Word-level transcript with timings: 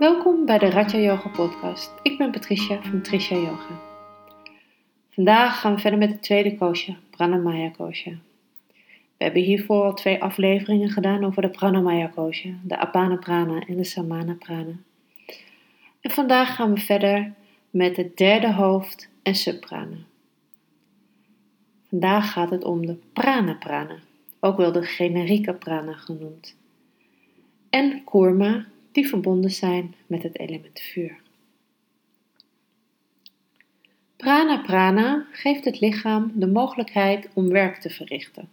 Welkom 0.00 0.46
bij 0.46 0.58
de 0.58 0.70
Raja 0.70 0.98
Yoga 0.98 1.28
podcast. 1.28 1.92
Ik 2.02 2.18
ben 2.18 2.30
Patricia 2.30 2.82
van 2.82 2.90
Patricia 2.90 3.36
Yoga. 3.36 3.80
Vandaag 5.10 5.60
gaan 5.60 5.74
we 5.74 5.80
verder 5.80 5.98
met 5.98 6.10
de 6.10 6.18
tweede 6.18 6.56
kosha, 6.56 6.96
Pranamaya 7.10 7.70
kosha. 7.70 8.10
We 9.16 9.24
hebben 9.24 9.42
hiervoor 9.42 9.84
al 9.84 9.94
twee 9.94 10.22
afleveringen 10.22 10.90
gedaan 10.90 11.24
over 11.24 11.42
de 11.42 11.50
Pranamaya 11.50 12.06
kosha, 12.06 12.48
de 12.62 12.76
Apana 12.76 13.16
prana 13.16 13.60
en 13.66 13.76
de 13.76 13.84
Samana 13.84 14.34
prana. 14.34 14.72
En 16.00 16.10
vandaag 16.10 16.54
gaan 16.54 16.74
we 16.74 16.80
verder 16.80 17.32
met 17.70 17.96
het 17.96 18.16
derde 18.16 18.52
hoofd 18.52 19.08
en 19.22 19.34
subprana. 19.34 19.96
Vandaag 21.88 22.32
gaat 22.32 22.50
het 22.50 22.64
om 22.64 22.86
de 22.86 22.96
prana 23.12 23.54
prana, 23.54 23.96
ook 24.40 24.56
wel 24.56 24.72
de 24.72 24.82
generieke 24.82 25.54
prana 25.54 25.92
genoemd. 25.92 26.56
En 27.70 28.04
kurma, 28.04 28.66
die 28.92 29.08
verbonden 29.08 29.50
zijn 29.50 29.94
met 30.06 30.22
het 30.22 30.38
element 30.38 30.80
vuur. 30.80 31.16
Prana 34.16 34.58
prana 34.58 35.26
geeft 35.32 35.64
het 35.64 35.80
lichaam 35.80 36.32
de 36.34 36.46
mogelijkheid 36.46 37.28
om 37.34 37.48
werk 37.48 37.76
te 37.76 37.90
verrichten. 37.90 38.48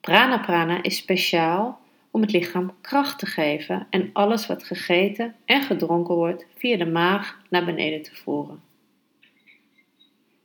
Prana 0.00 0.38
prana 0.38 0.82
is 0.82 0.96
speciaal 0.96 1.80
om 2.10 2.20
het 2.20 2.32
lichaam 2.32 2.72
kracht 2.80 3.18
te 3.18 3.26
geven 3.26 3.86
en 3.90 4.10
alles 4.12 4.46
wat 4.46 4.64
gegeten 4.64 5.34
en 5.44 5.62
gedronken 5.62 6.14
wordt 6.14 6.46
via 6.56 6.76
de 6.76 6.86
maag 6.86 7.40
naar 7.48 7.64
beneden 7.64 8.02
te 8.02 8.14
voeren. 8.14 8.60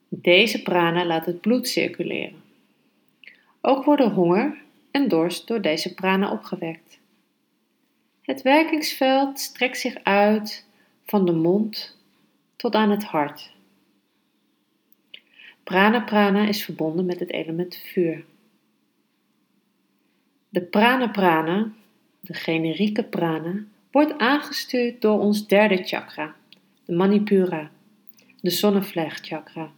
Deze 0.10 0.62
prana 0.62 1.06
laat 1.06 1.26
het 1.26 1.42
bloed 1.42 1.68
circuleren. 1.68 2.42
Ook 3.62 3.84
worden 3.86 4.12
honger 4.12 4.58
en 4.92 5.08
dorst 5.08 5.48
door 5.48 5.62
deze 5.62 5.94
prana 5.94 6.32
opgewekt. 6.32 7.00
Het 8.28 8.42
werkingsveld 8.42 9.40
strekt 9.40 9.78
zich 9.78 9.96
uit 10.04 10.66
van 11.06 11.26
de 11.26 11.32
mond 11.32 11.98
tot 12.56 12.76
aan 12.76 12.90
het 12.90 13.04
hart. 13.04 13.52
Prana 15.64 16.00
prana 16.00 16.48
is 16.48 16.64
verbonden 16.64 17.06
met 17.06 17.20
het 17.20 17.32
element 17.32 17.76
vuur. 17.76 18.26
De 20.50 20.62
prana 20.62 21.08
prana, 21.08 21.72
de 22.20 22.34
generieke 22.34 23.04
prana, 23.04 23.64
wordt 23.92 24.18
aangestuurd 24.18 25.02
door 25.02 25.20
ons 25.20 25.48
derde 25.48 25.84
chakra, 25.84 26.36
de 26.86 26.94
manipura, 26.94 27.72
de 28.42 28.50
zonnevlechtchakra, 28.50 29.72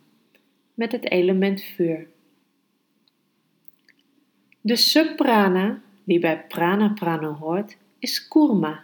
met 0.73 0.92
het 0.92 1.10
element 1.12 1.62
vuur. 1.62 2.08
De 4.62 4.76
subprana, 4.76 5.82
die 6.04 6.20
bij 6.20 6.45
prana 6.48 6.90
prana 6.90 7.28
hoort, 7.28 7.78
is 8.00 8.28
kurma. 8.28 8.83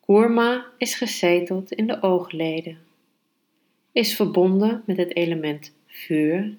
Kurma 0.00 0.66
is 0.78 0.94
gezeteld 0.94 1.72
in 1.72 1.86
de 1.86 2.02
oogleden, 2.02 2.78
is 3.92 4.16
verbonden 4.16 4.82
met 4.86 4.96
het 4.96 5.14
element 5.14 5.72
vuur 5.86 6.56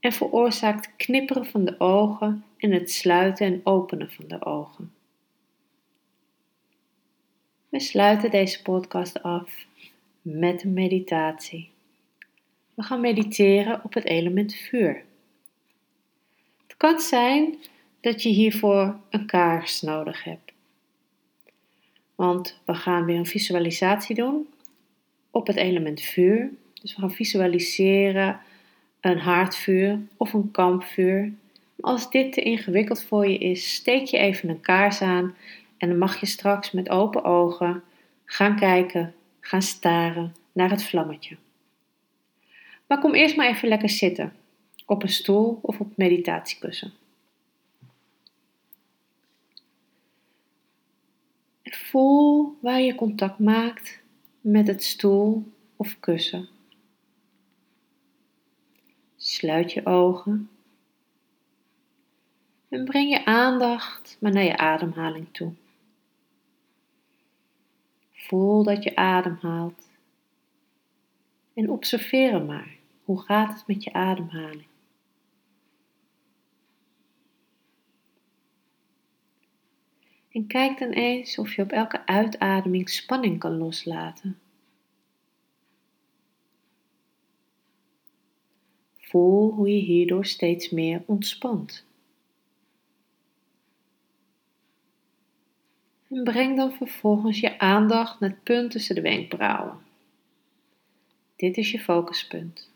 en 0.00 0.12
veroorzaakt 0.12 0.96
knipperen 0.96 1.46
van 1.46 1.64
de 1.64 1.80
ogen 1.80 2.44
en 2.56 2.72
het 2.72 2.90
sluiten 2.90 3.46
en 3.46 3.60
openen 3.64 4.10
van 4.10 4.24
de 4.28 4.44
ogen. 4.44 4.92
We 7.68 7.80
sluiten 7.80 8.30
deze 8.30 8.62
podcast 8.62 9.22
af 9.22 9.66
met 10.22 10.62
een 10.62 10.72
meditatie. 10.72 11.70
We 12.74 12.82
gaan 12.82 13.00
mediteren 13.00 13.84
op 13.84 13.94
het 13.94 14.04
element 14.04 14.54
vuur. 14.54 15.04
Het 16.66 16.76
kan 16.76 17.00
zijn 17.00 17.54
dat 18.00 18.22
je 18.22 18.28
hiervoor 18.28 18.96
een 19.10 19.26
kaars 19.26 19.80
nodig 19.80 20.24
hebt. 20.24 20.52
Want 22.14 22.60
we 22.64 22.74
gaan 22.74 23.04
weer 23.04 23.16
een 23.16 23.26
visualisatie 23.26 24.14
doen 24.14 24.46
op 25.30 25.46
het 25.46 25.56
element 25.56 26.00
vuur. 26.00 26.50
Dus 26.82 26.94
we 26.94 27.00
gaan 27.00 27.12
visualiseren 27.12 28.40
een 29.00 29.18
haardvuur 29.18 29.98
of 30.16 30.32
een 30.32 30.50
kampvuur. 30.50 31.32
Als 31.80 32.10
dit 32.10 32.32
te 32.32 32.42
ingewikkeld 32.42 33.02
voor 33.02 33.28
je 33.28 33.38
is, 33.38 33.74
steek 33.74 34.06
je 34.06 34.18
even 34.18 34.48
een 34.48 34.60
kaars 34.60 35.02
aan 35.02 35.34
en 35.76 35.88
dan 35.88 35.98
mag 35.98 36.20
je 36.20 36.26
straks 36.26 36.70
met 36.70 36.88
open 36.88 37.24
ogen 37.24 37.82
gaan 38.24 38.56
kijken, 38.56 39.14
gaan 39.40 39.62
staren 39.62 40.34
naar 40.52 40.70
het 40.70 40.84
vlammetje. 40.84 41.36
Maar 42.86 42.98
kom 42.98 43.14
eerst 43.14 43.36
maar 43.36 43.48
even 43.48 43.68
lekker 43.68 43.90
zitten, 43.90 44.32
op 44.86 45.02
een 45.02 45.08
stoel 45.08 45.58
of 45.62 45.80
op 45.80 45.96
meditatiekussen. 45.96 46.92
Voel 51.70 52.58
waar 52.60 52.80
je 52.80 52.94
contact 52.94 53.38
maakt 53.38 54.00
met 54.40 54.66
het 54.66 54.84
stoel 54.84 55.52
of 55.76 56.00
kussen. 56.00 56.48
Sluit 59.16 59.72
je 59.72 59.86
ogen 59.86 60.50
en 62.68 62.84
breng 62.84 63.10
je 63.10 63.24
aandacht 63.24 64.16
maar 64.20 64.32
naar 64.32 64.44
je 64.44 64.56
ademhaling 64.56 65.26
toe. 65.32 65.52
Voel 68.12 68.62
dat 68.62 68.82
je 68.82 68.96
ademhaalt 68.96 69.88
en 71.54 71.70
observeer 71.70 72.42
maar. 72.42 72.76
Hoe 73.04 73.20
gaat 73.20 73.52
het 73.52 73.66
met 73.66 73.84
je 73.84 73.92
ademhaling? 73.92 74.69
En 80.30 80.46
kijk 80.46 80.78
dan 80.78 80.90
eens 80.90 81.38
of 81.38 81.54
je 81.54 81.62
op 81.62 81.70
elke 81.70 82.06
uitademing 82.06 82.90
spanning 82.90 83.38
kan 83.38 83.56
loslaten. 83.58 84.38
Voel 88.98 89.52
hoe 89.52 89.68
je 89.68 89.80
hierdoor 89.80 90.26
steeds 90.26 90.70
meer 90.70 91.02
ontspant. 91.06 91.84
En 96.08 96.24
breng 96.24 96.56
dan 96.56 96.72
vervolgens 96.72 97.40
je 97.40 97.58
aandacht 97.58 98.20
naar 98.20 98.30
het 98.30 98.42
punt 98.42 98.70
tussen 98.70 98.94
de 98.94 99.00
wenkbrauwen. 99.00 99.78
Dit 101.36 101.56
is 101.56 101.70
je 101.70 101.80
focuspunt. 101.80 102.70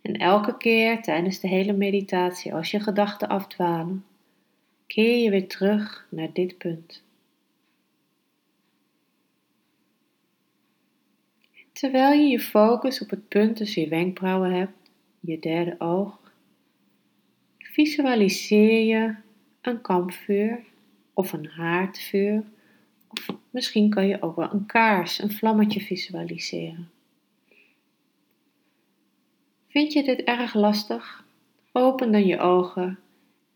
En 0.00 0.14
elke 0.14 0.56
keer 0.56 1.02
tijdens 1.02 1.40
de 1.40 1.48
hele 1.48 1.72
meditatie, 1.72 2.54
als 2.54 2.70
je 2.70 2.80
gedachten 2.80 3.28
afdwalen, 3.28 4.04
keer 4.88 5.22
je 5.22 5.30
weer 5.30 5.48
terug 5.48 6.06
naar 6.10 6.32
dit 6.32 6.58
punt. 6.58 7.02
Terwijl 11.72 12.20
je 12.20 12.28
je 12.28 12.40
focus 12.40 13.02
op 13.02 13.10
het 13.10 13.28
punt 13.28 13.56
tussen 13.56 13.82
je 13.82 13.88
wenkbrauwen 13.88 14.52
hebt, 14.52 14.90
je 15.20 15.38
derde 15.38 15.74
oog, 15.78 16.32
visualiseer 17.58 18.84
je 18.84 19.14
een 19.60 19.80
kampvuur 19.80 20.64
of 21.12 21.32
een 21.32 21.46
haardvuur, 21.46 22.42
of 23.08 23.36
misschien 23.50 23.90
kan 23.90 24.06
je 24.06 24.22
ook 24.22 24.36
wel 24.36 24.52
een 24.52 24.66
kaars, 24.66 25.18
een 25.18 25.32
vlammetje 25.32 25.80
visualiseren. 25.80 26.90
Vind 29.68 29.92
je 29.92 30.02
dit 30.02 30.20
erg 30.20 30.54
lastig? 30.54 31.24
Open 31.72 32.12
dan 32.12 32.26
je 32.26 32.38
ogen 32.38 32.98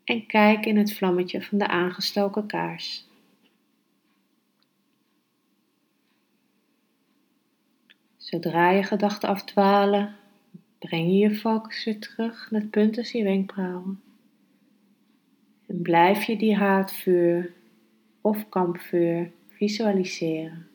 en 0.05 0.27
kijk 0.27 0.67
in 0.67 0.77
het 0.77 0.95
vlammetje 0.95 1.43
van 1.43 1.59
de 1.59 1.67
aangestoken 1.67 2.47
kaars. 2.47 3.07
Zodra 8.17 8.71
je 8.71 8.83
gedachten 8.83 9.29
afdwalen, 9.29 10.17
breng 10.79 11.07
je 11.07 11.17
je 11.17 11.35
focus 11.35 11.85
weer 11.85 11.99
terug 11.99 12.51
naar 12.51 12.61
het 12.61 12.71
punt 12.71 12.95
tussen 12.95 13.19
je 13.19 13.25
wenkbrauwen. 13.25 14.03
En 15.67 15.83
blijf 15.83 16.25
je 16.25 16.37
die 16.37 16.57
haardvuur 16.57 17.53
of 18.21 18.49
kampvuur 18.49 19.31
visualiseren. 19.49 20.67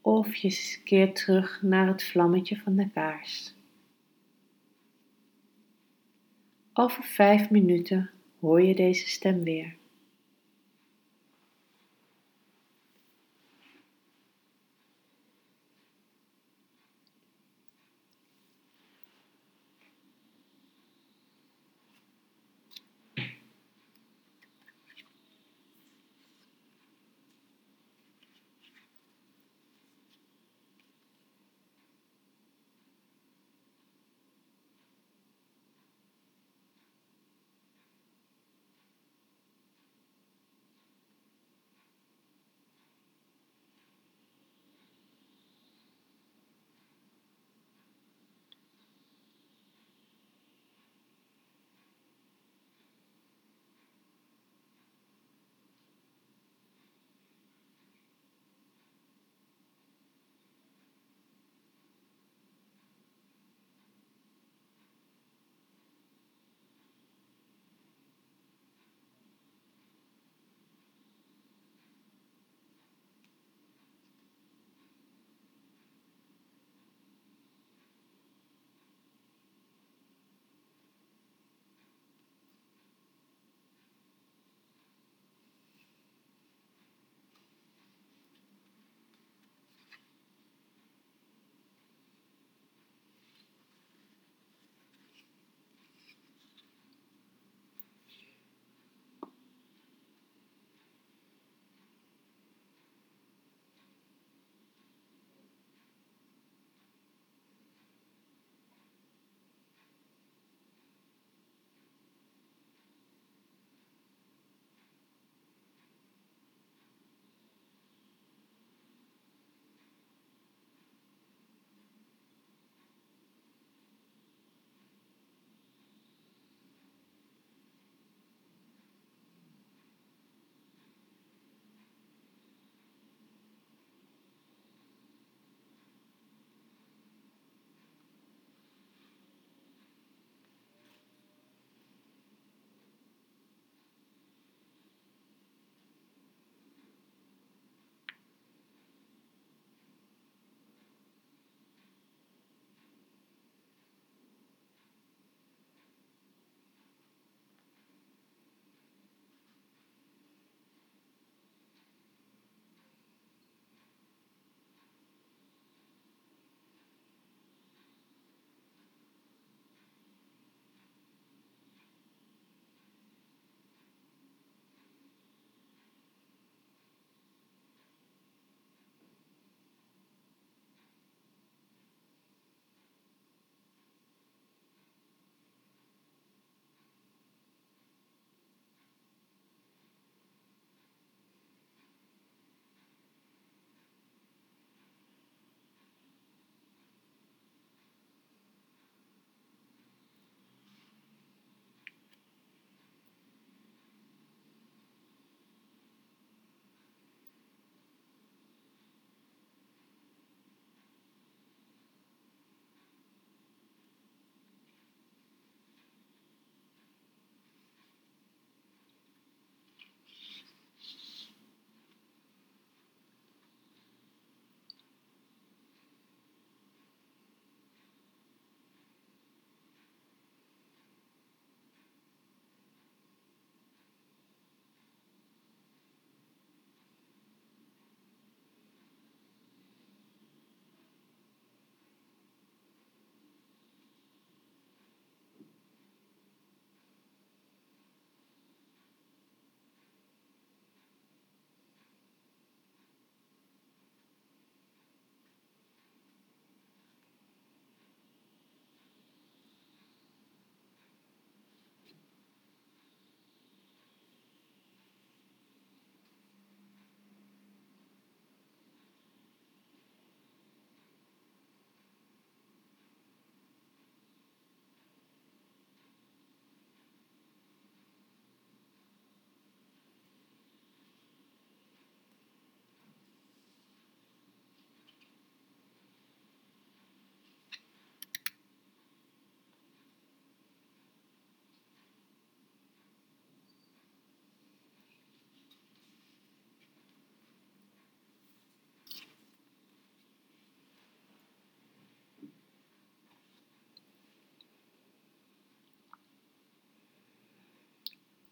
Of 0.00 0.34
je 0.34 0.80
keert 0.84 1.16
terug 1.16 1.62
naar 1.62 1.86
het 1.86 2.04
vlammetje 2.04 2.56
van 2.56 2.76
de 2.76 2.88
kaars. 2.90 3.54
Over 6.74 7.02
vijf 7.04 7.50
minuten 7.50 8.10
hoor 8.40 8.62
je 8.62 8.74
deze 8.74 9.08
stem 9.08 9.42
weer. 9.42 9.74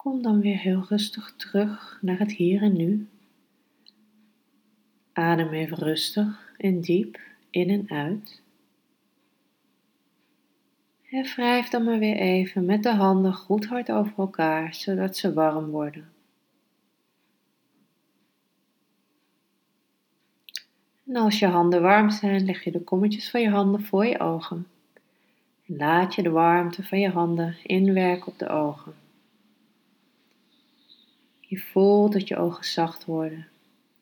Kom 0.00 0.23
dan 0.23 0.40
weer 0.40 0.59
heel 0.59 0.85
rustig 0.88 1.35
terug 1.37 1.99
naar 2.00 2.19
het 2.19 2.33
hier 2.33 2.62
en 2.62 2.76
nu. 2.76 3.09
Adem 5.12 5.49
even 5.49 5.76
rustig 5.76 6.54
en 6.57 6.80
diep 6.80 7.21
in 7.50 7.69
en 7.69 7.90
uit. 7.90 8.42
En 11.11 11.25
wrijf 11.25 11.69
dan 11.69 11.85
maar 11.85 11.99
weer 11.99 12.16
even 12.16 12.64
met 12.64 12.83
de 12.83 12.95
handen 12.95 13.35
goed 13.35 13.66
hard 13.66 13.90
over 13.90 14.12
elkaar, 14.16 14.75
zodat 14.75 15.16
ze 15.16 15.33
warm 15.33 15.66
worden. 15.66 16.09
En 21.07 21.16
als 21.16 21.38
je 21.38 21.47
handen 21.47 21.83
warm 21.83 22.11
zijn, 22.11 22.45
leg 22.45 22.64
je 22.64 22.71
de 22.71 22.85
kommetjes 22.85 23.30
van 23.30 23.40
je 23.40 23.50
handen 23.50 23.83
voor 23.83 24.07
je 24.07 24.19
ogen. 24.19 24.66
En 25.66 25.76
laat 25.76 26.14
je 26.14 26.23
de 26.23 26.30
warmte 26.30 26.83
van 26.83 27.00
je 27.00 27.11
handen 27.11 27.57
inwerken 27.62 28.26
op 28.26 28.38
de 28.38 28.49
ogen. 28.49 29.09
Je 31.50 31.59
voelt 31.59 32.12
dat 32.12 32.28
je 32.28 32.37
ogen 32.37 32.64
zacht 32.64 33.04
worden 33.04 33.47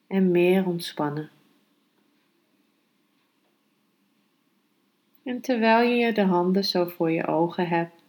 en 0.07 0.31
meer 0.31 0.67
ontspannen. 0.67 1.31
En 5.25 5.41
terwijl 5.41 5.91
je 5.91 6.13
de 6.13 6.23
handen 6.23 6.65
zo 6.65 6.85
voor 6.85 7.11
je 7.11 7.27
ogen 7.27 7.69
hebt, 7.69 8.03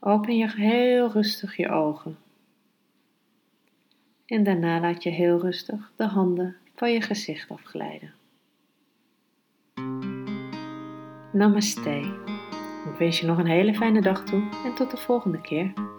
open 0.00 0.36
je 0.36 0.50
heel 0.50 1.10
rustig 1.10 1.56
je 1.56 1.68
ogen. 1.68 2.18
En 4.26 4.44
daarna 4.44 4.80
laat 4.80 5.02
je 5.02 5.10
heel 5.10 5.40
rustig 5.40 5.92
de 5.96 6.06
handen 6.06 6.56
van 6.74 6.92
je 6.92 7.00
gezicht 7.00 7.50
afglijden. 7.50 8.12
Namaste. 11.32 11.98
Ik 12.92 12.98
wens 12.98 13.20
je 13.20 13.26
nog 13.26 13.38
een 13.38 13.46
hele 13.46 13.74
fijne 13.74 14.00
dag 14.00 14.24
toe 14.24 14.48
en 14.64 14.74
tot 14.74 14.90
de 14.90 14.96
volgende 14.96 15.40
keer. 15.40 15.97